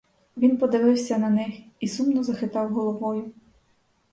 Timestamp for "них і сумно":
1.29-2.23